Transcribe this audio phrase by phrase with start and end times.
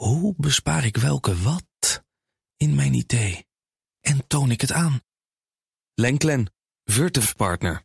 [0.00, 2.02] Hoe bespaar ik welke wat
[2.56, 3.46] in mijn idee?
[4.00, 5.00] En toon ik het aan?
[5.94, 6.52] Lenklen,
[6.84, 7.82] Virtuf Partner.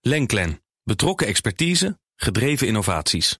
[0.00, 3.38] Lenklen, betrokken expertise, gedreven innovaties.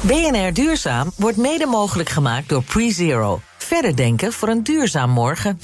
[0.00, 3.40] BNR Duurzaam wordt mede mogelijk gemaakt door PreZero.
[3.58, 5.58] Verder denken voor een duurzaam morgen.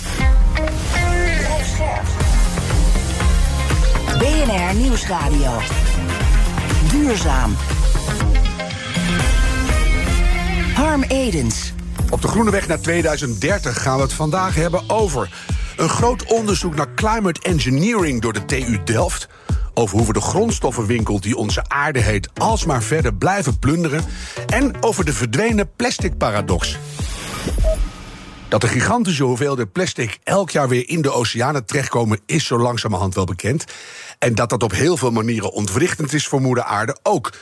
[4.18, 5.61] BNR Nieuwsradio.
[6.91, 7.54] Duurzaam.
[10.75, 11.72] Harm Edens.
[12.11, 15.30] Op de Groene Weg naar 2030 gaan we het vandaag hebben over
[15.77, 19.28] een groot onderzoek naar climate engineering door de TU Delft.
[19.74, 24.04] Over hoe we de grondstoffenwinkel die onze aarde heet alsmaar verder blijven plunderen.
[24.46, 26.78] En over de verdwenen plastic paradox.
[28.48, 33.15] Dat de gigantische hoeveelheden plastic elk jaar weer in de oceanen terechtkomen, is zo langzamerhand
[33.15, 33.65] wel bekend.
[34.18, 37.32] En dat dat op heel veel manieren ontwrichtend is voor Moeder Aarde ook.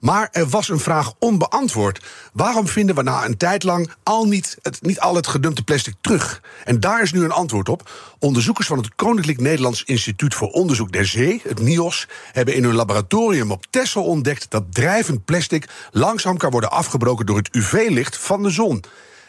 [0.00, 2.04] Maar er was een vraag onbeantwoord.
[2.32, 5.94] Waarom vinden we na een tijd lang al niet, het, niet al het gedumpte plastic
[6.00, 6.42] terug?
[6.64, 7.90] En daar is nu een antwoord op.
[8.18, 12.74] Onderzoekers van het Koninklijk Nederlands Instituut voor Onderzoek der Zee, het NIOS, hebben in hun
[12.74, 18.42] laboratorium op Texel ontdekt dat drijvend plastic langzaam kan worden afgebroken door het UV-licht van
[18.42, 18.84] de zon.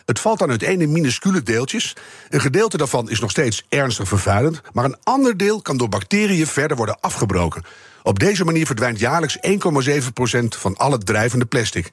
[0.07, 1.95] Het valt dan uiteen in minuscule deeltjes.
[2.29, 6.47] Een gedeelte daarvan is nog steeds ernstig vervuilend, maar een ander deel kan door bacteriën
[6.47, 7.63] verder worden afgebroken.
[8.07, 9.49] Op deze manier verdwijnt jaarlijks 1,7%
[10.47, 11.91] van al het drijvende plastic.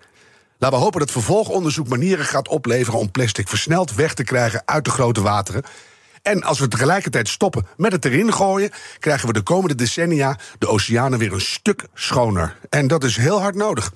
[0.59, 4.85] Laten we hopen dat vervolgonderzoek manieren gaat opleveren om plastic versneld weg te krijgen uit
[4.85, 5.63] de grote wateren.
[6.23, 10.69] En als we tegelijkertijd stoppen met het erin gooien, krijgen we de komende decennia de
[10.69, 12.57] oceanen weer een stuk schoner.
[12.71, 13.93] En dat is heel hard nodig.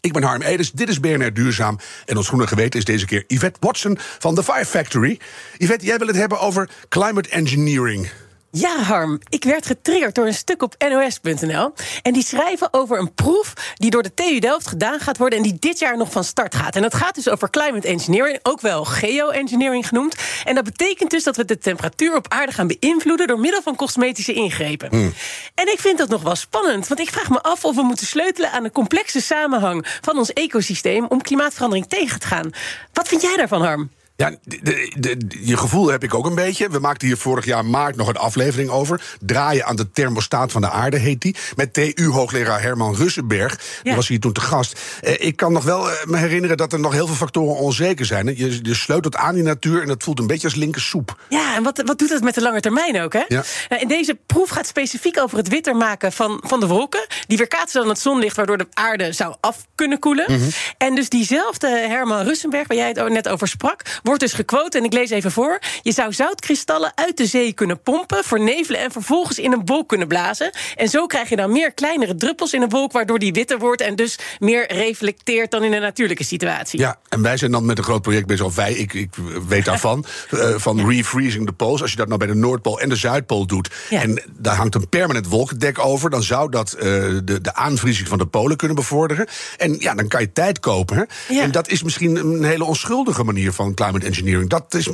[0.00, 1.78] Ik ben Harm Edens, dit is BNR Duurzaam.
[2.06, 5.20] En ons groene geweten is deze keer Yvette Watson van The Fire Factory.
[5.58, 8.10] Yvette, jij wil het hebben over climate engineering.
[8.52, 9.20] Ja, Harm.
[9.28, 11.72] Ik werd getriggerd door een stuk op nos.nl.
[12.02, 15.38] En die schrijven over een proef die door de TU Delft gedaan gaat worden.
[15.38, 16.76] en die dit jaar nog van start gaat.
[16.76, 20.14] En dat gaat dus over climate engineering, ook wel geoengineering genoemd.
[20.44, 23.26] En dat betekent dus dat we de temperatuur op aarde gaan beïnvloeden.
[23.26, 24.88] door middel van cosmetische ingrepen.
[24.90, 25.12] Hmm.
[25.54, 26.88] En ik vind dat nog wel spannend.
[26.88, 30.32] Want ik vraag me af of we moeten sleutelen aan de complexe samenhang van ons
[30.32, 31.06] ecosysteem.
[31.08, 32.50] om klimaatverandering tegen te gaan.
[32.92, 33.90] Wat vind jij daarvan, Harm?
[34.20, 36.70] Ja, de, de, de, je gevoel heb ik ook een beetje.
[36.70, 39.02] We maakten hier vorig jaar maart nog een aflevering over.
[39.20, 41.36] Draaien aan de thermostaat van de aarde heet die.
[41.56, 43.56] Met TU-hoogleraar Herman Russenberg.
[43.56, 43.94] Die Ja.
[43.94, 44.80] was hier toen te gast.
[45.00, 48.06] Eh, ik kan nog wel eh, me herinneren dat er nog heel veel factoren onzeker
[48.06, 48.26] zijn.
[48.26, 51.16] Je, je sleutelt aan die natuur en dat voelt een beetje als linker soep.
[51.28, 53.24] Ja, en wat, wat doet dat met de lange termijn ook, hè?
[53.28, 53.44] Ja.
[53.68, 57.06] Nou, in deze proef gaat specifiek over het witter maken van, van de wolken.
[57.26, 60.32] Die weerkaatsen dan het zonlicht, waardoor de aarde zou af kunnen koelen.
[60.32, 60.48] Mhm.
[60.78, 63.82] En dus diezelfde Herman Russenberg, waar jij het net over sprak...
[64.10, 65.58] wordt dus gequote, en ik lees even voor...
[65.82, 68.80] je zou zoutkristallen uit de zee kunnen pompen, vernevelen...
[68.80, 70.50] en vervolgens in een wolk kunnen blazen.
[70.76, 72.92] En zo krijg je dan meer kleinere druppels in een wolk...
[72.92, 75.50] waardoor die witter wordt en dus meer reflecteert...
[75.50, 76.78] dan in een natuurlijke situatie.
[76.78, 78.46] Ja, en wij zijn dan met een groot project bezig.
[78.46, 79.10] Of wij, ik, ik
[79.48, 80.04] weet daarvan.
[80.30, 81.82] eh, van refreezing the poles.
[81.82, 83.70] Als je dat nou bij de Noordpool en de Zuidpool doet.
[83.90, 84.02] Ja.
[84.02, 86.10] En daar hangt een permanent wolkendek over.
[86.10, 86.84] Dan zou dat eh,
[87.24, 89.26] de, de aanvriezing van de polen kunnen bevorderen.
[89.56, 90.96] En ja, dan kan je tijd kopen.
[90.96, 91.34] Hè?
[91.34, 91.42] Ja.
[91.42, 94.48] En dat is misschien een hele onschuldige manier van climate engineering.
[94.48, 94.86] Dat is,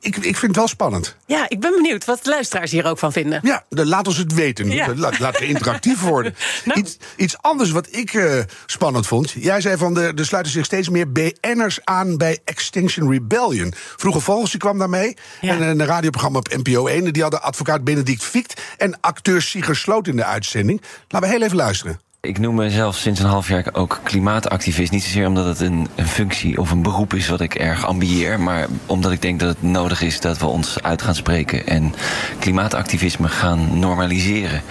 [0.00, 1.16] ik, ik vind het wel spannend.
[1.26, 3.40] Ja, ik ben benieuwd wat de luisteraars hier ook van vinden.
[3.42, 4.70] Ja, dan laat ons het weten.
[4.70, 4.92] Ja.
[4.96, 6.34] Laat, laten we interactief worden.
[6.64, 6.80] Nou.
[6.80, 9.30] Iets, iets anders wat ik eh, spannend vond.
[9.30, 13.72] Jij zei van de, er sluiten zich steeds meer BN'ers aan bij Extinction Rebellion.
[13.96, 15.16] Vroeger Vogels die kwam daarmee.
[15.40, 15.54] Ja.
[15.54, 17.12] En een radioprogramma op NPO 1.
[17.12, 20.82] Die hadden advocaat Benedict Fiekt en acteur Sieger Sloot in de uitzending.
[21.08, 22.00] Laten we heel even luisteren.
[22.26, 24.92] Ik noem mezelf sinds een half jaar ook klimaatactivist.
[24.92, 28.40] Niet zozeer omdat het een, een functie of een beroep is wat ik erg ambieer.
[28.40, 31.66] Maar omdat ik denk dat het nodig is dat we ons uit gaan spreken.
[31.66, 31.94] En
[32.38, 34.62] klimaatactivisme gaan normaliseren.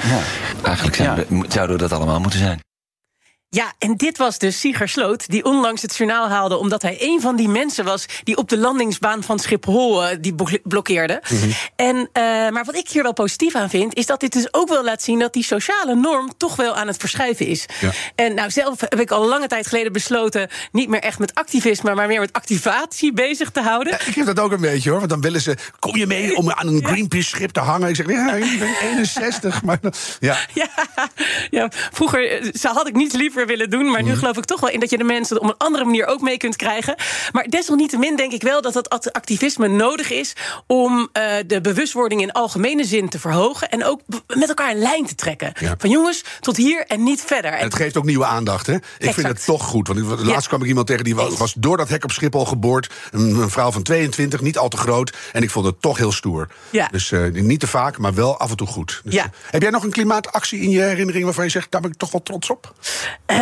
[0.64, 2.60] Eigenlijk zijn mo- zouden we dat allemaal moeten zijn.
[3.56, 6.58] Ja, en dit was dus Sieger Sloot, die onlangs het journaal haalde...
[6.58, 10.36] omdat hij een van die mensen was die op de landingsbaan van Schiphol eh, die
[10.36, 11.22] blo- blokkeerde.
[11.76, 13.96] en, eh, maar wat ik hier wel positief aan vind...
[13.96, 16.32] is dat dit dus ook wel laat zien dat die sociale norm...
[16.38, 17.66] toch wel aan het verschuiven is.
[17.80, 17.92] Ja.
[18.16, 20.50] En nou, zelf heb ik al lange tijd geleden besloten...
[20.72, 23.94] niet meer echt met activisme, maar meer met activatie bezig te houden.
[23.94, 24.98] Ja, ik heb dat ook een beetje hoor.
[25.00, 25.58] Want dan willen ze.
[25.80, 27.90] Kom je mee om aan een Greenpeace-schip te hangen?
[27.90, 29.64] Ik zeg, ja, ik ben 61.
[29.64, 29.80] Maar,
[30.20, 30.38] ja.
[30.54, 30.70] Ja,
[31.50, 33.92] ja, vroeger eh, had ik niets liever willen doen.
[33.92, 36.06] Maar nu geloof ik toch wel in dat je de mensen op een andere manier
[36.06, 36.96] ook mee kunt krijgen.
[37.32, 40.34] Maar desalniettemin denk ik wel dat dat act- activisme nodig is.
[40.68, 43.70] om eh, de bewustwording in algemene zin te verhogen.
[43.70, 45.52] En ook met elkaar een lijn te trekken.
[45.60, 45.76] Ja.
[45.78, 47.52] Van jongens, tot hier en niet verder.
[47.52, 48.68] En het geeft ook nieuwe aandacht.
[48.68, 48.74] Hè?
[48.98, 49.88] Ik vind het toch goed.
[49.88, 52.90] Want laatst kwam ik iemand tegen die was, was door dat hek op Schiphol geboord.
[53.12, 55.14] Een, een vrouw van 22, niet al te groot.
[55.32, 56.48] En ik vond het toch heel stoer.
[56.70, 56.88] Ja.
[56.92, 59.02] Dus eh, niet te vaak, maar wel af en toe goed.
[59.04, 59.24] Dus, Ja.
[59.24, 61.98] eh, heb jij nog een klimaatactie in je herinnering waarvan je zegt, daar ben ik
[61.98, 62.74] toch wel trots op?
[63.32, 63.38] Uh,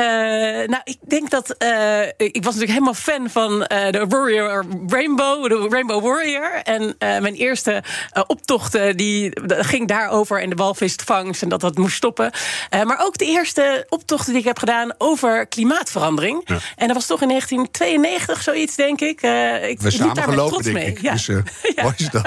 [0.68, 1.56] nou, ik denk dat.
[1.64, 6.62] Uh, ik was natuurlijk helemaal fan van uh, de Warrior Rainbow, de Rainbow Warrior.
[6.64, 7.84] En mijn eerste
[8.28, 12.32] optocht die ging daarover en de walvisvangst en dat dat moest stoppen.
[12.70, 16.42] maar ook de eerste optochten die ik heb gedaan over klimaatverandering.
[16.46, 16.58] Ja.
[16.76, 19.22] En dat was toch in 1992 zoiets, denk ik.
[19.62, 20.88] ik We samen gelopen, denk mee.
[20.88, 21.02] ik.
[21.02, 21.12] Ja.
[21.12, 21.26] Dus,
[21.76, 21.84] ja.
[21.84, 22.24] Mooi is dat.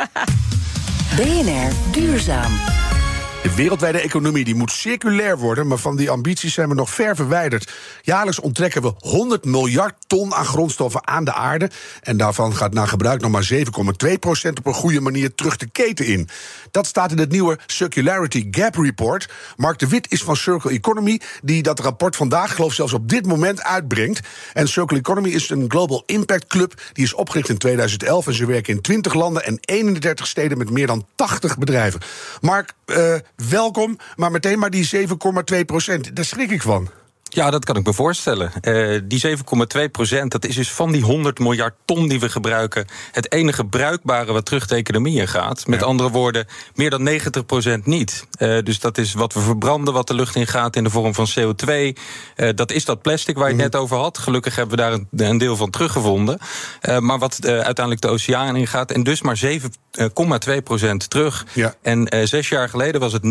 [1.17, 2.82] BNR Duurzaam.
[3.43, 7.17] De wereldwijde economie die moet circulair worden, maar van die ambities zijn we nog ver
[7.17, 7.73] verwijderd.
[8.03, 11.71] Jaarlijks onttrekken we 100 miljard ton aan grondstoffen aan de aarde.
[12.01, 15.71] En daarvan gaat na gebruik nog maar 7,2 procent op een goede manier terug de
[15.71, 16.29] keten in.
[16.71, 19.29] Dat staat in het nieuwe Circularity Gap Report.
[19.57, 23.27] Mark de Wit is van Circle Economy, die dat rapport vandaag, geloof zelfs op dit
[23.27, 24.21] moment, uitbrengt.
[24.53, 26.81] En Circle Economy is een Global Impact Club.
[26.93, 30.71] Die is opgericht in 2011 en ze werken in 20 landen en 31 steden met
[30.71, 32.01] meer dan 80 bedrijven.
[32.41, 32.73] Mark,
[33.37, 34.91] welkom, maar meteen maar die
[35.55, 36.17] 7,2 procent.
[36.17, 36.91] Daar schrik ik van.
[37.35, 38.53] Ja, dat kan ik me voorstellen.
[38.63, 39.37] Uh, die
[39.85, 42.87] 7,2 procent, dat is dus van die 100 miljard ton die we gebruiken...
[43.13, 45.67] het enige bruikbare wat terug de economie in gaat.
[45.67, 48.27] Met andere woorden, meer dan 90 procent niet.
[48.39, 51.15] Uh, dus dat is wat we verbranden, wat de lucht in gaat in de vorm
[51.15, 51.69] van CO2.
[51.69, 51.93] Uh,
[52.35, 53.73] eh, dat is dat plastic waar je het mhm.
[53.73, 54.19] net over had.
[54.19, 56.39] Gelukkig hebben we daar een, een deel van teruggevonden.
[56.99, 58.91] maar wat uiteindelijk de oceaan in gaat...
[58.91, 61.47] en dus maar 7,2 procent terug.
[61.53, 61.75] Ja.
[61.83, 63.23] En zes jaar geleden was het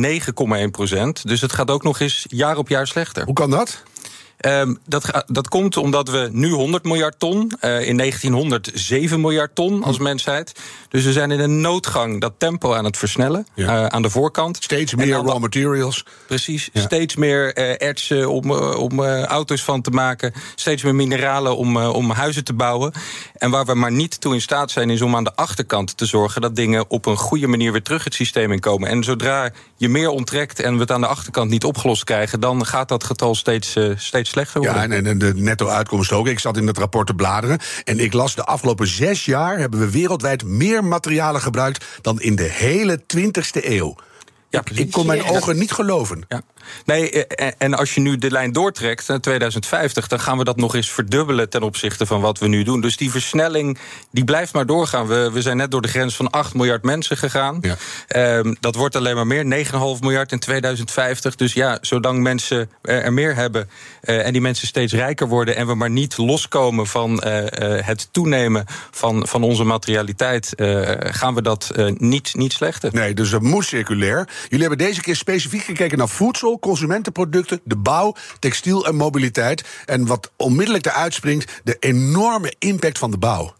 [0.65, 1.27] 9,1 procent.
[1.27, 3.23] Dus het gaat ook nog eens jaar op jaar slechter.
[3.25, 3.83] Hoe kan dat?
[4.45, 9.55] Um, dat, dat komt omdat we nu 100 miljard ton, uh, in 1900 7 miljard
[9.55, 10.03] ton als hm.
[10.03, 10.59] mensheid.
[10.89, 13.65] Dus we zijn in een noodgang dat tempo aan het versnellen ja.
[13.65, 14.57] uh, aan de voorkant.
[14.63, 16.05] Steeds meer raw materials.
[16.27, 16.81] Precies, ja.
[16.81, 20.33] steeds meer uh, ertsen om, om auto's van te maken.
[20.55, 22.91] Steeds meer mineralen om, om huizen te bouwen.
[23.37, 26.05] En waar we maar niet toe in staat zijn, is om aan de achterkant te
[26.05, 28.89] zorgen dat dingen op een goede manier weer terug het systeem in komen.
[28.89, 32.65] En zodra je meer onttrekt en we het aan de achterkant niet opgelost krijgen, dan
[32.65, 34.30] gaat dat getal steeds, steeds
[34.61, 36.27] Ja, en, de netto-uitkomst ook.
[36.27, 39.79] Ik zat in het rapport te bladeren en ik las de afgelopen zes jaar hebben
[39.79, 43.95] we wereldwijd meer materialen gebruikt dan in de hele 20ste eeuw.
[44.51, 46.25] Ja, ik kon mijn ogen niet geloven.
[46.27, 46.41] Ja.
[46.85, 50.57] Nee, eh, en als je nu de lijn doortrekt naar 2050, dan gaan we dat
[50.57, 52.81] nog eens verdubbelen ten opzichte van wat we nu doen.
[52.81, 53.77] Dus die versnelling
[54.11, 55.07] die blijft maar doorgaan.
[55.07, 57.61] We, we zijn net door de grens van 8 miljard mensen gegaan.
[57.61, 58.37] Ja.
[58.37, 61.35] Um, dat wordt alleen maar meer, 9,5 miljard in 2050.
[61.35, 63.69] Dus ja, zolang mensen er meer hebben
[64.03, 67.43] uh, en die mensen steeds rijker worden en we maar niet loskomen van uh,
[67.85, 70.53] het toenemen van, van onze materialiteit,
[70.99, 72.89] gaan we dat niet, niet slechter.
[72.93, 74.27] Nee, dus dat moet circulair.
[74.49, 79.63] Jullie hebben deze keer specifiek gekeken naar voedsel, consumentenproducten, de bouw, textiel en mobiliteit.
[79.85, 83.53] En wat onmiddellijk eruit springt, de enorme impact van de bouw.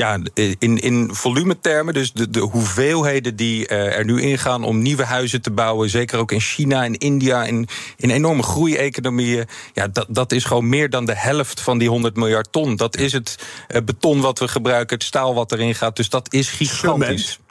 [0.00, 0.18] Ja,
[0.58, 5.42] in, in volumetermen, dus de, de hoeveelheden die uh, er nu ingaan om nieuwe huizen
[5.42, 10.32] te bouwen, zeker ook in China en India, in, in enorme groeieconomieën, ja, dat, dat
[10.32, 12.76] is gewoon meer dan de helft van die 100 miljard ton.
[12.76, 13.38] Dat is het
[13.68, 15.96] uh, beton wat we gebruiken, het staal wat erin gaat.
[15.96, 17.49] Dus dat is gigantisch cement.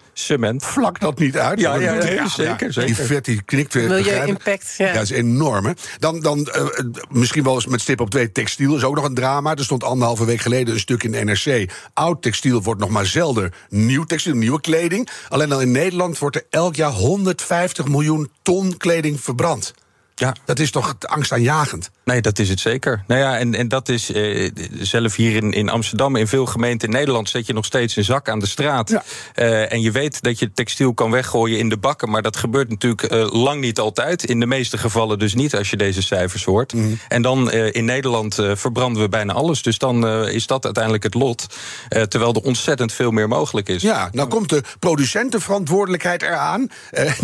[0.63, 1.59] Vlak dat niet uit.
[1.59, 2.95] Ja, ja, ja, zeker, zeker.
[2.95, 3.87] Die vet die knikt weer.
[3.87, 4.73] Milieu-impact.
[4.77, 4.93] Ja.
[4.93, 5.73] dat is enorm.
[5.97, 6.67] Dan, dan uh,
[7.09, 8.31] misschien wel eens met stip op twee.
[8.31, 9.55] Textiel is ook nog een drama.
[9.55, 11.71] Er stond anderhalve week geleden een stuk in de NRC.
[11.93, 15.09] Oud textiel wordt nog maar zelden nieuw textiel, nieuwe kleding.
[15.29, 19.73] Alleen al in Nederland wordt er elk jaar 150 miljoen ton kleding verbrand.
[20.15, 20.35] Ja.
[20.45, 21.91] Dat is toch angstaanjagend?
[22.09, 23.03] Nee, dat is het zeker.
[23.07, 26.87] Nou ja, en, en dat is eh, zelf hier in, in Amsterdam, in veel gemeenten
[26.87, 28.89] in Nederland, zet je nog steeds een zak aan de straat.
[28.89, 29.03] Ja.
[29.35, 32.69] Uh, en je weet dat je textiel kan weggooien in de bakken, maar dat gebeurt
[32.69, 34.23] natuurlijk uh, lang niet altijd.
[34.23, 36.73] In de meeste gevallen dus niet, als je deze cijfers hoort.
[36.73, 36.99] Mm.
[37.07, 39.61] En dan uh, in Nederland verbranden we bijna alles.
[39.61, 41.45] Dus dan is dat uiteindelijk het lot.
[41.89, 43.81] terwijl er ontzettend veel meer mogelijk is.
[43.81, 46.61] Ja, nou komt de producentenverantwoordelijkheid eraan.
[46.91, 47.15] en,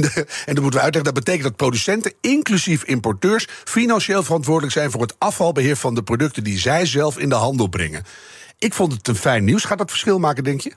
[0.45, 5.15] dan moeten we uitleggen, dat betekent dat producenten, inclusief importeurs, financieel verantwoordelijk zijn voor het
[5.17, 8.03] afvalbeheer van de producten die zij zelf in de handel brengen.
[8.60, 9.63] Ik vond het een fijn nieuws.
[9.63, 10.72] Gaat dat verschil maken, denk je?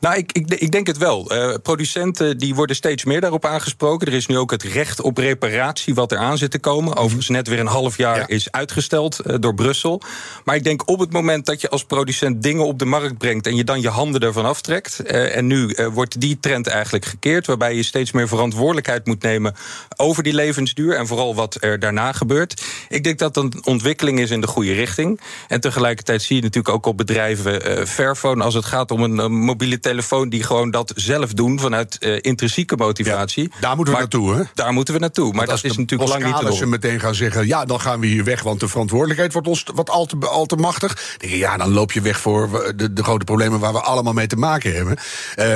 [0.00, 1.32] Nou, ik, ik, ik, denk het wel.
[1.32, 4.06] Uh, producenten die worden steeds meer daarop aangesproken.
[4.06, 6.96] Er is nu ook het recht op reparatie wat er aan zit te komen.
[6.96, 10.02] Overigens net weer een half jaar is uitgesteld uh, door Brussel.
[10.44, 13.46] Maar ik denk op het moment dat je als producent dingen op de markt brengt...
[13.46, 15.00] en je dan je handen ervan aftrekt...
[15.04, 17.46] Uh, en nu wordt die trend eigenlijk gekeerd...
[17.46, 19.54] waarbij je steeds meer verantwoordelijkheid moet nemen...
[19.96, 22.64] over die levensduur en vooral wat er daarna gebeurt.
[22.88, 25.20] Ik denk dat dat een ontwikkeling is in de goede richting.
[25.48, 27.86] En tegelijkertijd zie je natuurlijk ook op bedrijven...
[27.86, 32.18] Fairphone als het gaat om een mobiliteit telefoon die gewoon dat zelf doen vanuit uh,
[32.20, 33.50] intrinsieke motivatie.
[33.60, 34.42] daar moeten we naartoe, hè?
[34.54, 35.32] Daar moeten we naartoe.
[35.32, 38.06] Maar dat is natuurlijk lang niet te ze meteen gaan zeggen: ja, dan gaan we
[38.06, 41.16] hier weg, want de verantwoordelijkheid wordt ons wat al te, al te machtig.
[41.18, 44.12] denk je, ja, dan loop je weg voor de, de grote problemen waar we allemaal
[44.12, 44.96] mee te maken hebben.
[45.38, 45.54] Uh,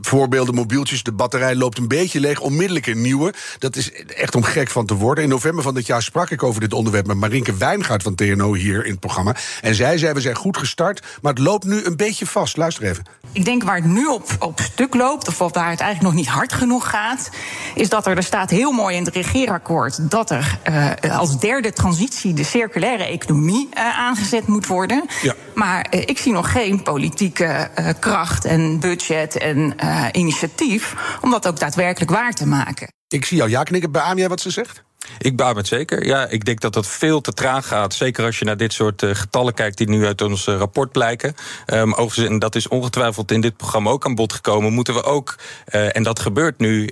[0.00, 3.34] voorbeelden, mobieltjes, de batterij loopt een beetje leeg, onmiddellijk een nieuwe.
[3.58, 5.24] Dat is echt om gek van te worden.
[5.24, 8.54] In november van dit jaar sprak ik over dit onderwerp met Marinke Wijngaard van TNO
[8.54, 9.36] hier in het programma.
[9.60, 12.56] En zij zei: we zijn goed gestart, maar het loopt nu een beetje vast.
[12.56, 13.04] Luister even.
[13.38, 16.28] Ik denk waar het nu op, op stuk loopt, of waar het eigenlijk nog niet
[16.28, 17.30] hard genoeg gaat,
[17.74, 20.58] is dat er, er staat heel mooi in het regeerakkoord dat er
[21.04, 25.04] uh, als derde transitie de circulaire economie uh, aangezet moet worden.
[25.22, 25.34] Ja.
[25.54, 29.74] Maar uh, ik zie nog geen politieke kracht en budget en
[30.12, 32.88] initiatief om dat ook daadwerkelijk waar te maken.
[33.08, 33.92] Ik zie jou ja knikken.
[33.92, 34.82] Beaam jij wat ze zegt?
[35.18, 36.06] Ik baam het zeker.
[36.06, 37.94] Ja, ik denk dat dat veel te traag gaat.
[37.94, 40.92] Zeker als je naar dit soort uh, getallen kijkt die nu uit ons uh, rapport
[40.92, 41.34] blijken.
[41.66, 45.02] Um, overigens, en dat is ongetwijfeld in dit programma ook aan bod gekomen, moeten we
[45.02, 45.36] ook,
[45.74, 46.88] uh, en dat gebeurt nu,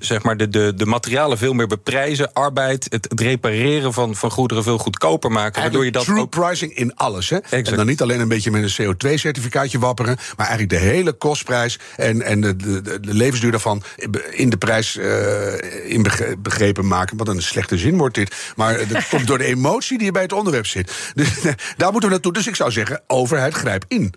[0.00, 2.32] zeg maar de, de, de materialen veel meer beprijzen.
[2.32, 5.62] Arbeid, het, het repareren van, van goederen veel goedkoper maken.
[5.62, 6.30] Waardoor je dat true ook...
[6.30, 7.30] pricing in alles.
[7.30, 7.36] Hè?
[7.36, 7.68] Exact.
[7.68, 11.78] En dan niet alleen een beetje met een CO2-certificaatje wapperen, maar eigenlijk de hele kostprijs
[11.96, 13.82] en, en de, de, de levensduur daarvan
[14.30, 14.98] in de prijs
[15.84, 17.16] inbegrepen maken.
[17.16, 18.52] Wat een slechte zin wordt dit.
[18.56, 21.12] Maar dat komt door de emotie die bij het onderwerp zit.
[21.14, 21.28] Dus
[21.76, 22.32] daar moeten we naartoe.
[22.32, 24.14] Dus ik zou zeggen, overheid grijp in.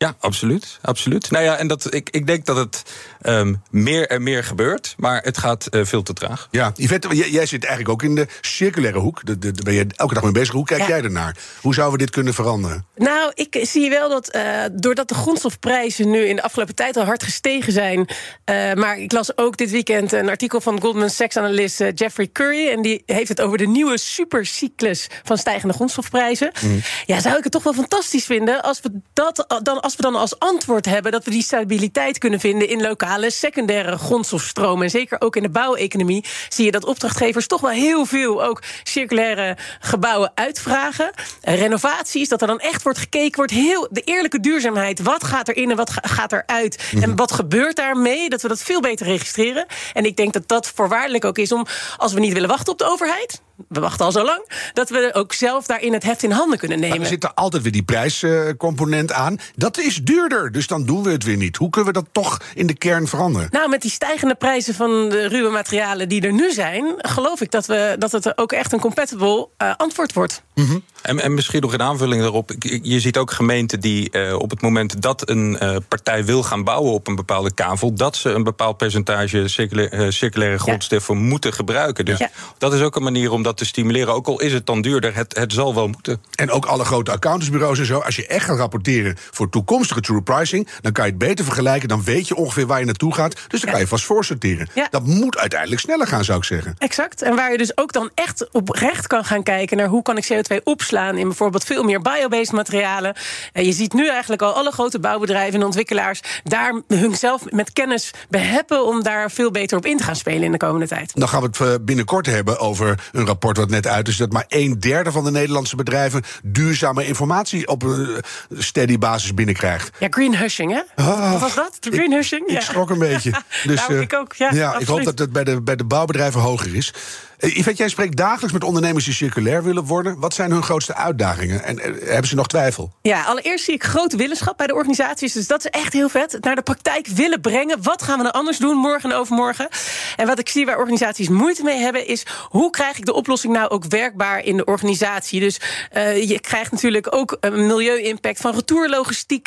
[0.00, 0.78] Ja, absoluut.
[0.82, 1.30] absoluut.
[1.30, 2.82] Nou ja, en dat, ik, ik denk dat het
[3.22, 6.48] um, meer en meer gebeurt, maar het gaat uh, veel te traag.
[6.50, 9.26] Ja, Yvette, jij, jij, zit eigenlijk ook in de circulaire hoek.
[9.26, 10.54] Daar ben je elke dag mee bezig.
[10.54, 10.88] Hoe kijk ja.
[10.88, 11.36] jij ernaar?
[11.60, 12.86] Hoe zouden we dit kunnen veranderen?
[12.96, 14.42] Nou, ik zie wel dat uh,
[14.72, 17.98] doordat de grondstofprijzen nu in de afgelopen tijd al hard gestegen zijn.
[17.98, 22.68] Uh, maar ik las ook dit weekend een artikel van Goldman Sachs-analyst Jeffrey Curry.
[22.68, 26.50] En die heeft het over de nieuwe supercyclus van stijgende grondstofprijzen.
[26.60, 26.80] Mm.
[27.06, 30.14] Ja, zou ik het toch wel fantastisch vinden als we dat dan als we dan
[30.14, 34.84] als antwoord hebben dat we die stabiliteit kunnen vinden in lokale secundaire grondstofstromen.
[34.84, 38.62] En zeker ook in de bouweconomie zie je dat opdrachtgevers toch wel heel veel ook
[38.82, 41.10] circulaire gebouwen uitvragen.
[41.42, 45.02] Renovaties, dat er dan echt wordt gekeken, wordt heel de eerlijke duurzaamheid.
[45.02, 46.90] Wat gaat erin en wat gaat eruit?
[46.92, 48.28] Mm En wat gebeurt daarmee?
[48.28, 49.66] Dat we dat veel beter registreren.
[49.92, 51.66] En ik denk dat dat voorwaardelijk ook is om,
[51.96, 55.10] als we niet willen wachten op de overheid, we wachten al zo lang, dat we
[55.12, 56.96] ook zelf daarin het heft in handen kunnen nemen.
[56.96, 59.38] Maar er zit er altijd weer die prijscomponent aan.
[59.56, 61.56] Dat is duurder, dus dan doen we het weer niet.
[61.56, 63.48] Hoe kunnen we dat toch in de kern veranderen?
[63.50, 67.50] Nou, met die stijgende prijzen van de ruwe materialen die er nu zijn, geloof ik
[67.50, 70.42] dat, we, dat het ook echt een compatible uh, antwoord wordt.
[70.60, 70.82] Mm -hmm.
[71.02, 72.50] en, en, misschien nog een aanvulling daarop.
[72.82, 76.64] Je ziet ook gemeenten die uh, op het moment dat een uh, partij wil gaan
[76.64, 81.20] bouwen op een bepaalde kavel, dat ze een bepaald percentage circulaire, circulaire grondstoffen ja.
[81.20, 82.04] moeten gebruiken.
[82.04, 82.30] Dus ja.
[82.58, 84.14] dat is ook een manier om dat te stimuleren.
[84.14, 86.22] Ook al is het dan duurder, het, het zal wel moeten.
[86.34, 87.98] En ook alle grote accountantsbureaus en zo.
[87.98, 91.88] Als je echt gaat rapporteren voor toekomstige true pricing, dan kan je het beter vergelijken.
[91.88, 93.34] Dan weet je ongeveer waar je naartoe gaat.
[93.34, 93.70] Dus dan ja.
[93.70, 94.68] kan je vast voorsorteren.
[94.74, 94.86] Ja.
[94.90, 96.74] Dat moet uiteindelijk sneller gaan, zou ik zeggen.
[96.78, 97.22] Exact.
[97.22, 100.32] En waar je dus ook dan echt oprecht kan gaan kijken naar hoe kan ik
[100.32, 103.14] CO2 opslaan in bijvoorbeeld veel meer biobased materialen.
[103.52, 108.10] En je ziet nu eigenlijk al alle grote bouwbedrijven en ontwikkelaars daar hunzelf met kennis
[108.28, 111.12] beheppen om daar veel beter op in te gaan spelen in de komende tijd.
[111.14, 114.32] Dan gaan we het eh, binnenkort hebben over een rapport wat net uit is dat
[114.32, 118.22] maar een derde van de Nederlandse bedrijven duurzame informatie op een
[118.58, 119.90] steady basis binnenkrijgt.
[119.98, 121.04] Ja, green hushing, hè?
[121.04, 121.76] Ah, wat was dat?
[121.80, 122.42] De green hushing?
[122.42, 122.58] Ik, ja.
[122.58, 123.30] ik schrok een beetje.
[123.64, 124.34] Dus, nou, ik ook.
[124.34, 126.92] Ja, ja ik hoop dat het bij de, bij de bouwbedrijven hoger is.
[127.40, 130.18] Uh, Yvette, jij spreekt dagelijks met ondernemers die circulair willen worden.
[130.18, 131.64] Wat zijn hun grootste uitdagingen?
[131.64, 132.92] En uh, hebben ze nog twijfel?
[133.02, 135.32] Ja, allereerst zie ik grote willenschap bij de organisaties.
[135.32, 136.38] Dus dat is echt heel vet.
[136.40, 137.82] Naar de praktijk willen brengen.
[137.82, 139.68] Wat gaan we nou anders doen morgen en overmorgen?
[140.16, 142.06] En wat ik zie waar organisaties moeite mee hebben...
[142.06, 145.40] is hoe krijg ik de oplossing nou ook werkbaar in de organisatie?
[145.40, 145.60] Dus
[145.96, 149.46] uh, je krijgt natuurlijk ook een milieu-impact van retourlogistiek...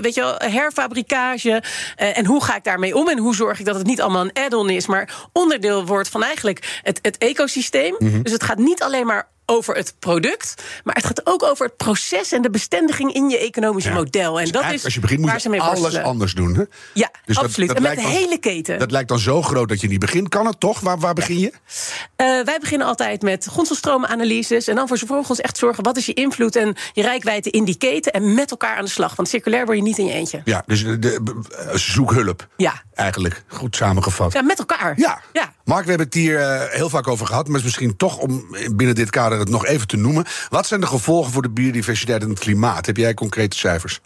[0.00, 1.62] weet je wel, herfabrikage.
[1.96, 3.08] en hoe ga ik daarmee om?
[3.08, 4.86] En hoe zorg ik dat het niet allemaal een add-on is...
[4.86, 7.94] maar onderdeel wordt van eigenlijk het ecosysteem.
[7.98, 8.22] Mm -hmm.
[8.22, 11.76] Dus het gaat niet alleen maar over het product, maar het gaat ook over het
[11.76, 13.96] proces en de bestendiging in je economische ja.
[13.96, 14.38] model.
[14.38, 16.06] En dus dat is als je begint, moet je alles worstelen.
[16.06, 16.54] anders doen.
[16.54, 16.62] Hè?
[16.94, 17.68] Ja, dus absoluut.
[17.68, 18.78] Dat, dat en met de hele keten.
[18.78, 20.28] Dat lijkt dan zo groot dat je niet begint.
[20.28, 20.80] Kan het toch?
[20.80, 21.52] Waar, waar begin je?
[21.52, 26.14] Uh, wij beginnen altijd met grondstofstromenanalyses en dan voor vervolgens echt zorgen wat is je
[26.14, 29.16] invloed en je rijkwijde in die keten en met elkaar aan de slag.
[29.16, 30.40] Want circulair word je niet in je eentje.
[30.44, 32.46] Ja, dus de, de, zoek hulp.
[32.56, 32.82] Ja.
[32.94, 34.32] Eigenlijk goed samengevat.
[34.32, 34.92] Ja, met elkaar.
[34.96, 35.20] Ja.
[35.32, 35.52] ja.
[35.64, 38.18] Mark, we hebben het hier uh, heel vaak over gehad, maar het is misschien toch
[38.18, 40.24] om binnen dit kader het nog even te noemen.
[40.48, 42.86] Wat zijn de gevolgen voor de biodiversiteit en het klimaat?
[42.86, 44.00] Heb jij concrete cijfers?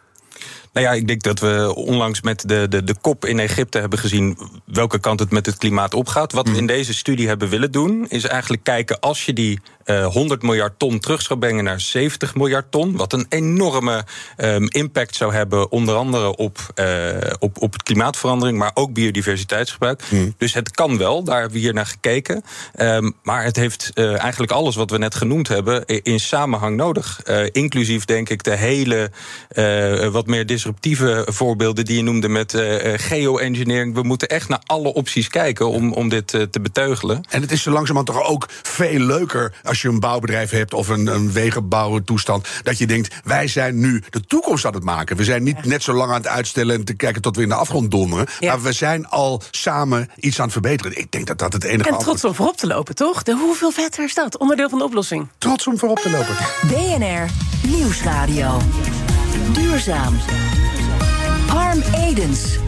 [0.73, 3.99] Nou ja, ik denk dat we onlangs met de, de, de kop in Egypte hebben
[3.99, 6.33] gezien welke kant het met het klimaat opgaat.
[6.33, 9.61] Wat we in deze studie hebben willen doen, is eigenlijk kijken als je die
[9.91, 12.97] eh 100 miljard ton terug zou brengen naar 70 miljard ton.
[12.97, 14.05] Wat een enorme
[14.37, 16.87] ehm, impact zou hebben, onder andere op, eh,
[17.39, 20.03] op, op klimaatverandering, maar ook biodiversiteitsgebruik.
[20.39, 22.43] Dus het kan wel, daar hebben we hier naar gekeken.
[22.75, 27.21] Ehm, maar het heeft eh, eigenlijk alles wat we net genoemd hebben in samenhang nodig.
[27.53, 29.11] Inclusief, denk ik, de hele
[30.11, 32.55] wat meer disruptieve voorbeelden die je noemde met
[32.97, 33.95] geoengineering.
[33.95, 37.21] We moeten echt naar alle opties kijken om, om dit te beteugelen.
[37.29, 40.89] En het is zo langzamerhand toch ook veel leuker als je een bouwbedrijf hebt of
[40.89, 42.49] een, een wegenbouwtoestand.
[42.63, 45.17] Dat je denkt, wij zijn nu de toekomst aan het maken.
[45.17, 47.49] We zijn niet net zo lang aan het uitstellen en te kijken tot we in
[47.49, 48.27] de afgrond donderen.
[48.39, 48.53] Ja.
[48.53, 50.99] Maar we zijn al samen iets aan het verbeteren.
[50.99, 53.23] Ik denk dat dat het enige En antwoord trots om voorop te lopen, toch?
[53.23, 54.39] De, hoeveel vetter is dat?
[54.39, 55.29] Onderdeel van de oplossing.
[55.39, 56.37] Trots om voorop te lopen.
[56.69, 57.31] BNR
[57.69, 58.61] Nieuwsradio.
[59.53, 60.19] Duurzaam.
[61.47, 62.59] Harm Edens.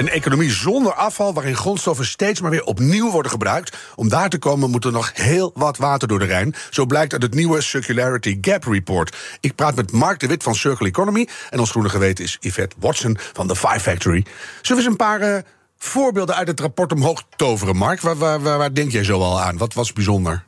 [0.00, 3.76] Een economie zonder afval, waarin grondstoffen steeds maar weer opnieuw worden gebruikt.
[3.94, 6.54] Om daar te komen moet er nog heel wat water door de Rijn.
[6.70, 9.16] Zo blijkt uit het nieuwe Circularity Gap Report.
[9.40, 11.28] Ik praat met Mark de Wit van Circle Economy.
[11.50, 14.24] En ons groene geweten is Yvette Watson van The Five Factory.
[14.62, 15.42] Zullen we eens een paar eh,
[15.78, 18.00] voorbeelden uit het rapport omhoog toveren, Mark?
[18.00, 19.58] Waar, waar, waar, waar denk jij zo al aan?
[19.58, 20.44] Wat was bijzonder?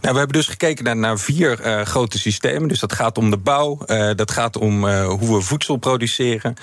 [0.00, 2.68] Nou, we hebben dus gekeken naar, naar vier eh, grote systemen.
[2.68, 6.54] Dus dat gaat om de bouw, eh, dat gaat om eh, hoe we voedsel produceren.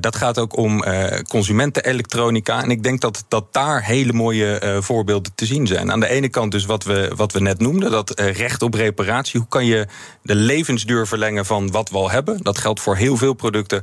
[0.00, 0.84] dat gaat ook om
[1.28, 2.62] consumentenelektronica.
[2.62, 5.92] En ik denk dat, dat daar hele mooie voorbeelden te zien zijn.
[5.92, 9.40] Aan de ene kant dus wat we, wat we net noemden, dat recht op reparatie.
[9.40, 9.86] Hoe kan je
[10.22, 12.38] de levensduur verlengen van wat we al hebben?
[12.42, 13.82] Dat geldt voor heel veel producten,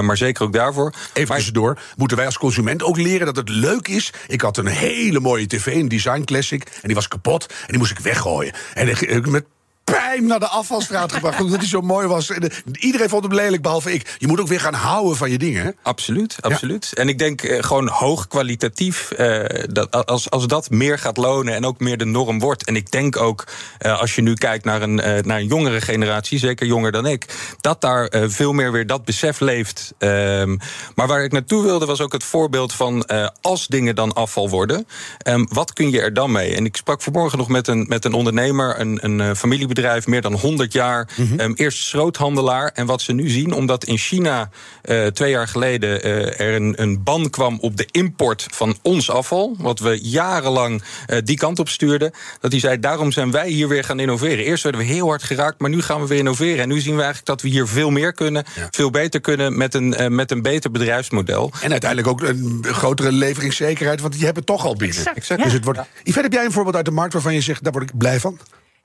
[0.00, 0.94] maar zeker ook daarvoor.
[1.12, 4.12] Even tussendoor, moeten wij als consument ook leren dat het leuk is?
[4.26, 7.46] Ik had een hele mooie tv, een Design Classic, en die was kapot.
[7.46, 8.52] En die moest ik weggooien.
[8.74, 9.44] En ik, ik met
[9.90, 12.30] pijn naar de afvalstraat gebracht, omdat hij zo mooi was.
[12.30, 14.16] Eh, iedereen vond hem lelijk, behalve ik.
[14.18, 15.70] Je moet ook weer gaan houden van je dingen, hè?
[15.82, 16.90] Absoluut, absoluut.
[16.94, 21.54] En ik denk eh, gewoon hoog kwalitatief, eh, dat als, als dat meer gaat lonen
[21.54, 22.64] en ook meer de norm wordt.
[22.64, 23.44] En ik denk ook,
[23.78, 27.24] als je nu kijkt naar een, naar een jongere generatie, zeker jonger dan ik,
[27.60, 29.94] dat daar veel meer weer dat besef leeft.
[29.98, 30.56] Ehm,
[30.94, 33.06] maar waar ik naartoe wilde was ook het voorbeeld van
[33.40, 34.86] als dingen dan afval worden,
[35.18, 36.54] ehm, wat kun je er dan mee?
[36.54, 39.30] En ik sprak vanmorgen nog met een, met een ondernemer, een, een eh,
[39.78, 42.70] familiebedrijf, meer dan 100 jaar, ehm, eerst schroothandelaar.
[42.74, 44.50] En wat ze nu zien, omdat in China
[44.82, 49.10] eh, twee jaar geleden eh, er een, een ban kwam op de import van ons
[49.10, 53.48] afval, wat we jarenlang eh, die kant op stuurden, dat hij zei: daarom zijn wij
[53.48, 54.44] hier weer gaan innoveren.
[54.44, 56.62] Eerst werden we heel hard geraakt, maar nu gaan we weer innoveren.
[56.62, 59.74] En nu zien we eigenlijk dat we hier veel meer kunnen, veel beter kunnen met
[59.74, 61.52] een, eh, met een beter bedrijfsmodel.
[61.62, 65.06] En uiteindelijk ook een grotere leveringszekerheid, want die hebben het toch al binnen.
[65.14, 65.56] Exact, Dus ja.
[65.56, 65.80] het wordt...
[66.02, 68.20] Yvette, heb jij een voorbeeld uit de markt waarvan je zegt, daar word ik blij
[68.20, 68.38] van?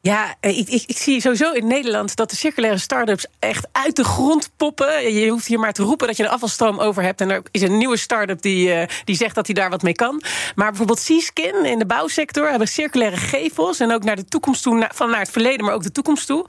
[0.06, 3.96] Ja, eh, ik, ik, ik zie sowieso in Nederland dat de circulaire start-ups echt uit
[3.96, 5.14] de grond poppen.
[5.14, 7.22] Je hoeft hier maar te roepen dat je een afvalstroom over hebt.
[7.22, 9.94] En er is een nieuwe start-up die, eh, die zegt dat hij daar wat mee
[9.94, 10.22] kan.
[10.56, 13.80] Maar bijvoorbeeld Seaskin in de bouwsector hebben circulaire gevels.
[13.80, 16.46] En ook naar de toekomst toe, van naar het verleden, maar ook de toekomst toe.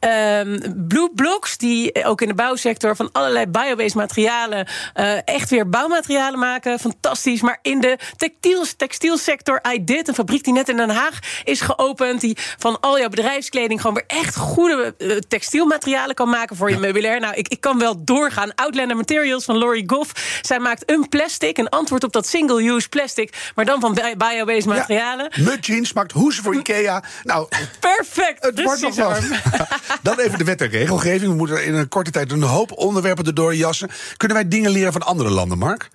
[0.00, 4.66] Ehm, Blue Blocks, die ook in de bouwsector van allerlei biobased materialen.
[4.94, 6.78] eh, echt weer bouwmaterialen maken.
[6.78, 7.40] Fantastisch.
[7.40, 11.60] Maar in de textiel, textielsector, I Did, een fabriek die net in Den Haag is
[11.60, 12.20] geopend.
[12.20, 16.78] Die van al jouw bedrijfskleding gewoon weer echt goede eh, textielmaterialen kan maken voor je
[16.78, 17.20] meubilair.
[17.20, 18.54] Nou, ik, ik kan wel doorgaan.
[18.54, 20.38] Outlander Materials van Lori Goff.
[20.42, 23.52] Zij maakt een plastic, een antwoord op dat single-use plastic.
[23.54, 25.32] Maar dan van bi- biobased materialen.
[25.40, 27.02] Mud jeans maakt hoes voor Ikea.
[27.22, 27.48] Nou,
[27.80, 28.44] Perfect.
[28.44, 29.20] het wordt nog wat.
[30.02, 31.30] Dan even de wet en regelgeving.
[31.30, 33.90] We moeten in een korte tijd een hoop onderwerpen erdoor jassen.
[34.16, 35.88] Kunnen wij dingen leren van andere landen, Mark?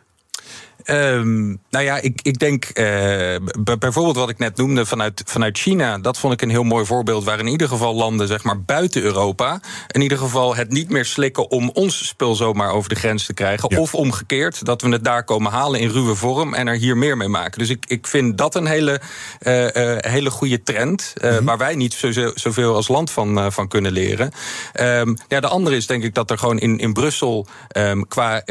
[0.90, 3.36] Ehm, nou ja, ik, ik denk eh,
[3.80, 5.98] bijvoorbeeld wat ik net noemde vanuit, vanuit China.
[5.98, 7.24] Dat vond ik een heel mooi voorbeeld.
[7.24, 9.60] Waar in ieder geval landen, zeg maar buiten Europa.
[9.88, 13.34] in ieder geval het niet meer slikken om ons spul zomaar over de grens te
[13.34, 13.70] krijgen.
[13.70, 13.80] Ja.
[13.80, 16.54] Of omgekeerd, dat we het daar komen halen in ruwe vorm.
[16.54, 17.60] en er hier meer mee maken.
[17.60, 19.02] Dus ik, ik vind dat een hele,
[19.40, 21.14] eh, eh, hele goede trend.
[21.22, 24.32] eh, Waar wij niet zo, zoveel als land van, van kunnen leren.
[24.74, 27.48] Ehm, ja, de andere is denk ik dat er gewoon in, in Brussel.
[27.68, 28.44] ehm, qua,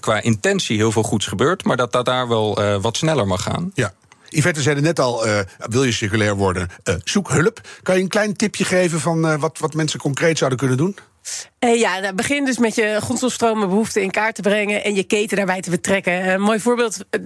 [0.00, 1.64] qua intentie heel veel goeds gebeurt.
[1.72, 3.70] Maar dat dat daar wel eh, wat sneller mag gaan.
[3.74, 3.92] Ja.
[4.28, 7.60] Yvette zei net al, eh, wil je circulair worden, eh, zoek hulp.
[7.82, 10.96] Kan je een klein tipje geven van wat, wat mensen concreet zouden kunnen doen?
[11.58, 15.02] Eh, ja, nou, begin dus met je grondstofstromen behoeften in kaart te brengen en je
[15.04, 16.28] keten daarbij te betrekken.
[16.28, 17.20] Een mooi voorbeeld eh,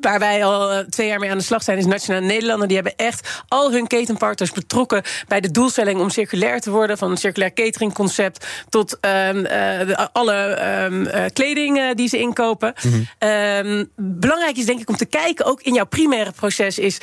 [0.00, 2.66] waar wij al eh, twee jaar mee aan de slag zijn is Nationale Nederlanden.
[2.68, 6.98] Die hebben echt al hun ketenpartners betrokken bij de doelstelling om circulair te worden.
[6.98, 12.74] Van een circulair cateringconcept tot ehm, eh, de- alle ehm, eh, kleding die ze inkopen.
[13.18, 16.98] Ehm, belangrijk is denk ik om te kijken, ook in jouw primaire proces, is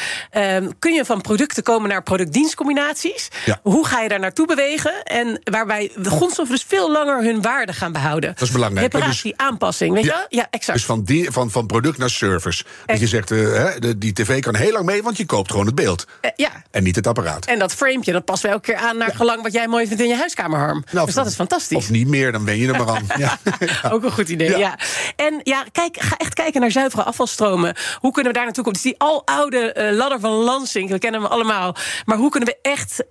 [0.79, 3.27] kun je van producten komen naar product-dienstcombinaties?
[3.45, 3.59] Ja.
[3.63, 5.03] Hoe ga je daar naartoe bewegen?
[5.03, 8.29] En waarbij de grondstoffen dus veel langer hun waarde gaan behouden.
[8.29, 8.93] Dat is belangrijk.
[8.93, 10.25] Reparatie, aanpassing, weet je Ja.
[10.29, 10.77] Ja, exact.
[10.77, 12.63] Dus van, die, van, van product naar service.
[12.85, 15.75] Dat je zegt, de, die tv kan heel lang mee, want je koopt gewoon het
[15.75, 16.05] beeld.
[16.21, 16.49] Eh, ja.
[16.71, 17.45] En niet het apparaat.
[17.45, 20.01] En dat framepje, dat past wel elke keer aan naar gelang wat jij mooi vindt
[20.01, 20.83] in je huiskamer, Harm.
[20.91, 21.77] Nou, dus dat is fantastisch.
[21.77, 23.03] Of niet meer, dan wen je er maar aan.
[23.17, 23.39] Ja.
[23.91, 24.79] Ook een goed idee, Ja.
[25.15, 27.75] En ja, kijk, ga echt kijken naar zuivere afvalstromen.
[27.99, 28.81] Hoe kunnen we daar naartoe komen?
[28.81, 31.75] Dus die aloude eh, ladder van Lansing, we kennen hem allemaal.
[32.05, 33.03] Maar hoe kunnen we echt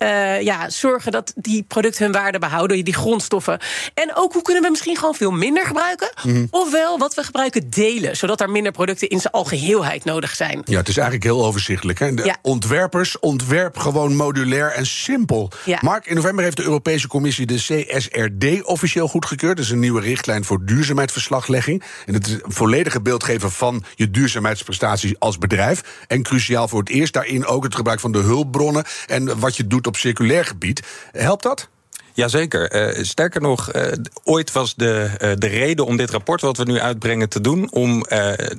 [0.44, 3.58] ja, zorgen dat die producten hun waarde behouden, die grondstoffen?
[3.94, 6.10] En ook hoe kunnen we misschien gewoon veel minder gebruiken?
[6.22, 6.46] Mhm.
[6.50, 10.62] Ofwel wat we gebruiken delen, zodat er minder producten in zijn algeheelheid nodig zijn.
[10.64, 11.98] Ja, het is eigenlijk heel overzichtelijk.
[11.98, 12.14] Hè?
[12.14, 12.36] De Ja.
[12.42, 15.50] ontwerpers ontwerp gewoon modulair en simpel.
[15.64, 15.78] Ja.
[15.80, 19.56] Mark, in november heeft de Europese Commissie de CSRD officieel goedgekeurd.
[19.56, 21.82] Dat is een nieuwe richtlijn voor duurzaamheidsverslaglegging.
[22.06, 25.80] En het is een volledige beeld geven van je duurzaamheidsprestaties als bedrijf.
[26.06, 29.66] En cruciaal voor het eerst daarin ook het gebruik van de hulpbronnen en wat je
[29.66, 30.82] doet op circulair gebied.
[31.12, 31.68] Helpt dat?
[32.14, 32.70] Jazeker.
[32.70, 33.92] Eh sterker nog, eh,
[34.24, 37.72] ooit was de, eh, de reden om dit rapport wat we nu uitbrengen te doen,
[37.72, 38.04] om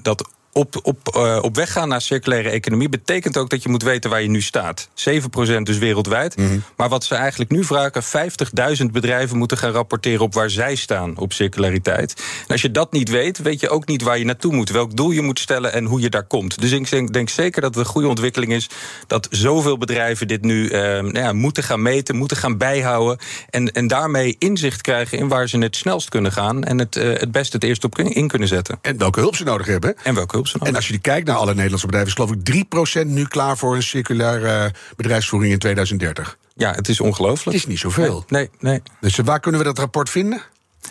[0.01, 3.83] dat op, op, eh, op weg gaan naar circulaire economie betekent ook dat je moet
[3.83, 4.89] weten waar je nu staat.
[4.93, 6.35] 7% dus wereldwijd.
[6.75, 11.17] Maar wat ze eigenlijk nu vragen, 50.000 bedrijven moeten gaan rapporteren op waar zij staan
[11.17, 12.13] op circulariteit.
[12.41, 14.95] En als je dat niet weet, weet je ook niet waar je naartoe moet, welk
[14.95, 16.61] doel je moet stellen en hoe je daar komt.
[16.61, 18.69] Dus ik denk, denk zeker dat het een goede ontwikkeling is
[19.07, 23.17] dat zoveel bedrijven dit nu eh, nou ja, moeten gaan meten, moeten gaan bijhouden.
[23.49, 27.07] En, en daarmee inzicht krijgen in waar ze het snelst kunnen gaan en het, eh,
[27.07, 28.79] het beste het eerst op in kunnen zetten.
[28.81, 29.95] En welke hulp ze nodig hebben.
[30.03, 33.03] En welke hulp En als je die kijkt naar alle Nederlandse bedrijven, is geloof ik
[33.03, 36.37] 3% nu klaar voor een circulaire eh, bedrijfsvoering in 2030.
[36.55, 37.45] Ja, het is ongelooflijk.
[37.45, 38.23] Het is niet zoveel.
[38.27, 38.81] Nee, nee.
[39.01, 40.41] Dus waar kunnen we dat rapport vinden?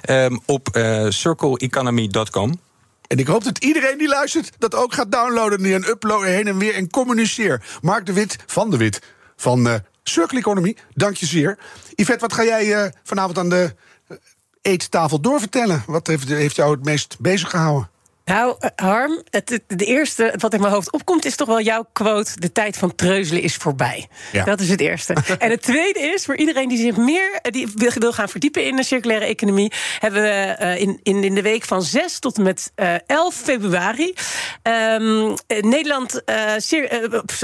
[0.00, 2.60] Ehm, op eh, circleeconomy.com.
[3.06, 6.58] En ik hoop dat iedereen die luistert dat ook gaat downloaden en uploaden heen en
[6.58, 7.62] weer en communiceer.
[7.80, 9.02] Mark de Wit van de Wit
[9.36, 11.58] van eh Circle Economy, dank je zeer.
[11.94, 13.74] Yvette, wat ga jij eh, vanavond aan de
[14.08, 14.16] eh,
[14.62, 15.82] eettafel doorvertellen?
[15.86, 17.90] Wat heeft, heeft jou het meest bezig gehouden?
[18.24, 21.60] Nou, eh, Harm, het, het- de eerste wat in mijn hoofd opkomt is toch wel
[21.60, 24.08] jouw quote: de tijd van treuzelen is voorbij.
[24.32, 24.44] Ja.
[24.44, 25.14] Dat is het eerste.
[25.38, 28.64] en het tweede is voor iedereen die zich meer eh, die wil, wil gaan verdiepen
[28.64, 32.36] in de circulaire economie, hebben we eh, in, in, in de week van 6 tot
[32.36, 34.14] en met eh 11 februari
[34.62, 36.22] ehm, eh, Nederland.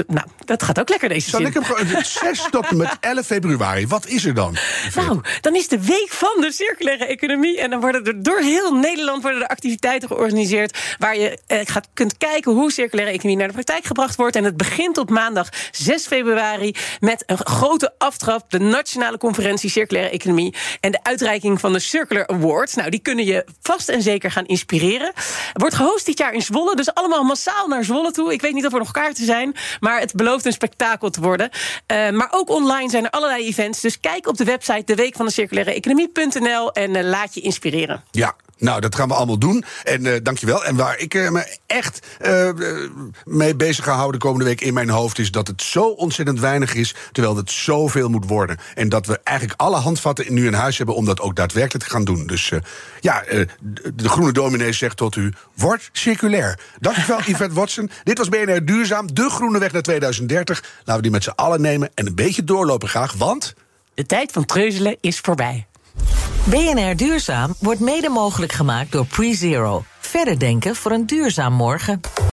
[0.07, 1.47] nou, dat gaat ook lekker deze Zal zin.
[1.47, 3.87] ik hem gewoon 6 tot en met 11 februari.
[3.87, 4.55] Wat is er dan?
[4.95, 7.59] Nou, dan is de week van de circulaire economie.
[7.59, 10.70] En dan worden er door heel Nederland worden er activiteiten georganiseerd.
[10.97, 14.35] Waar je eh, gaat, kunt kijken hoe circulaire economie naar de praktijk gebracht wordt.
[14.35, 18.51] En het begint op maandag 6 februari met een grote aftrap.
[18.51, 20.55] De Nationale Conferentie Circulaire Economie.
[20.79, 22.75] En de uitreiking van de Circular Awards.
[22.75, 25.11] Nou, die kunnen je vast en zeker gaan inspireren.
[25.53, 26.75] Wordt gehost dit jaar in Zwolle.
[26.75, 28.33] Dus allemaal massaal naar Zwolle toe.
[28.33, 29.55] Ik weet niet of er nog kaarten zijn.
[29.79, 31.49] Maar het belooft een spektakel te worden.
[31.85, 33.81] Eh, maar ook online zijn er allerlei events.
[33.81, 37.41] Dus kijk op de website de week van de circulaire economie.nl en eh, laat je
[37.41, 38.03] inspireren.
[38.11, 39.63] Ja, nou, dat gaan we allemaal doen.
[39.83, 40.65] En eh dankjewel.
[40.65, 42.49] En waar ik eh, me echt eh,
[43.25, 45.19] mee bezig ga houden de komende week in mijn hoofd...
[45.19, 48.57] is dat het zo ontzettend weinig is, terwijl het zoveel moet worden.
[48.75, 50.95] En dat we eigenlijk alle handvatten nu in huis hebben...
[50.95, 52.27] om dat ook daadwerkelijk te gaan doen.
[52.27, 52.51] Dus
[52.99, 53.47] ja, de,
[53.95, 55.33] de groene dominee zegt tot u...
[55.55, 56.59] word circulair.
[56.79, 57.89] Dankjewel, Yvette Watson.
[58.03, 60.63] Dit was BNR Duurzaam, de groene weg naar 2030.
[60.77, 63.53] Laten we die met z'n allen nemen en een beetje doorlopen graag, want...
[63.93, 65.67] De tijd van treuzelen is voorbij.
[66.43, 69.83] BNR Duurzaam wordt mede mogelijk gemaakt door PreZero.
[69.99, 72.01] Verder denken voor een duurzaam morgen.